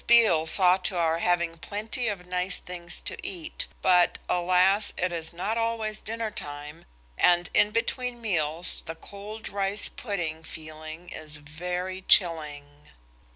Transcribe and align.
Beale 0.07 0.47
saw 0.47 0.77
to 0.77 0.97
our 0.97 1.19
having 1.19 1.59
plenty 1.59 2.07
of 2.07 2.25
nice 2.25 2.57
things 2.57 3.01
to 3.01 3.15
eat, 3.23 3.67
but, 3.83 4.17
alas! 4.27 4.93
it 4.97 5.11
is 5.11 5.31
not 5.31 5.59
always 5.59 6.01
dinner 6.01 6.31
time, 6.31 6.85
and 7.19 7.51
in 7.53 7.69
between 7.69 8.19
meals 8.19 8.81
the 8.87 8.95
cold 8.95 9.47
rice 9.47 9.89
pudding 9.89 10.41
feeling 10.43 11.09
is 11.09 11.37
very 11.37 12.01
chilling. 12.01 12.89